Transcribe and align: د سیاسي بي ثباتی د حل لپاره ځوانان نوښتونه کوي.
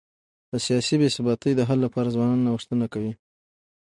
د 0.51 0.53
سیاسي 0.65 0.95
بي 0.99 1.09
ثباتی 1.15 1.51
د 1.55 1.61
حل 1.69 1.79
لپاره 1.85 2.13
ځوانان 2.15 2.39
نوښتونه 2.47 2.85
کوي. 2.93 3.13